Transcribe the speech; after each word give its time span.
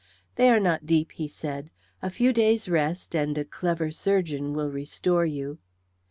"They 0.33 0.49
are 0.49 0.59
not 0.59 0.87
deep," 0.87 1.11
he 1.11 1.27
said; 1.27 1.69
"a 2.01 2.09
few 2.09 2.33
days' 2.33 2.67
rest 2.67 3.15
and 3.15 3.37
a 3.37 3.45
clever 3.45 3.91
surgeon 3.91 4.51
will 4.53 4.71
restore 4.71 5.27
you." 5.27 5.59